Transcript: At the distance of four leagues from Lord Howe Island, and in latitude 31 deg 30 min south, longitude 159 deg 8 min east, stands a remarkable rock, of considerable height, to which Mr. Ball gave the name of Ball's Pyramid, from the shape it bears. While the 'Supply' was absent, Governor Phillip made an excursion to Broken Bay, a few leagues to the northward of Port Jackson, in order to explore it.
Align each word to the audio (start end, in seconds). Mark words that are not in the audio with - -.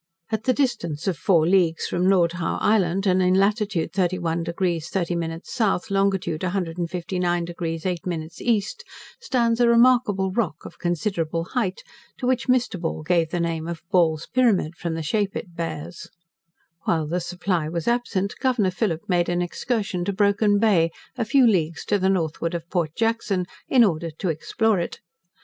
At 0.31 0.45
the 0.45 0.53
distance 0.53 1.07
of 1.07 1.15
four 1.15 1.45
leagues 1.47 1.85
from 1.85 2.09
Lord 2.09 2.31
Howe 2.31 2.57
Island, 2.59 3.05
and 3.05 3.21
in 3.21 3.35
latitude 3.35 3.93
31 3.93 4.41
deg 4.45 4.57
30 4.81 5.13
min 5.15 5.39
south, 5.43 5.91
longitude 5.91 6.41
159 6.41 7.45
deg 7.45 7.55
8 7.61 8.07
min 8.07 8.27
east, 8.39 8.83
stands 9.19 9.59
a 9.59 9.69
remarkable 9.69 10.31
rock, 10.31 10.65
of 10.65 10.79
considerable 10.79 11.43
height, 11.43 11.83
to 12.17 12.25
which 12.25 12.47
Mr. 12.47 12.81
Ball 12.81 13.03
gave 13.03 13.29
the 13.29 13.39
name 13.39 13.67
of 13.67 13.83
Ball's 13.91 14.25
Pyramid, 14.25 14.75
from 14.75 14.95
the 14.95 15.03
shape 15.03 15.35
it 15.35 15.55
bears. 15.55 16.09
While 16.85 17.05
the 17.05 17.19
'Supply' 17.19 17.69
was 17.69 17.87
absent, 17.87 18.33
Governor 18.39 18.71
Phillip 18.71 19.07
made 19.07 19.29
an 19.29 19.43
excursion 19.43 20.03
to 20.05 20.11
Broken 20.13 20.57
Bay, 20.57 20.89
a 21.15 21.23
few 21.25 21.45
leagues 21.45 21.85
to 21.85 21.99
the 21.99 22.09
northward 22.09 22.55
of 22.55 22.67
Port 22.71 22.95
Jackson, 22.95 23.45
in 23.67 23.83
order 23.83 24.09
to 24.17 24.29
explore 24.29 24.79
it. 24.79 24.99